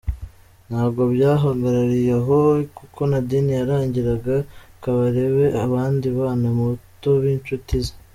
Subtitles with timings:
[0.69, 2.37] Ntabwo byahagarariye aho
[2.77, 4.35] kuko Nadine yarangiraga
[4.81, 7.93] Kabarebe abandi bana bato b’inshuti ze.